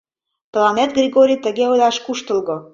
[0.51, 2.57] Тыланет, Григорий, тыге ойлаш куштылго.